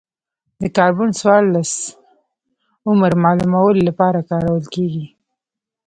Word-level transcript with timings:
د 0.61 0.63
کاربن 0.77 1.09
څورلس 1.19 1.71
عمر 2.87 3.11
معلومولو 3.23 3.81
لپاره 3.89 4.27
کارول 4.29 4.63
کېږي. 4.75 5.05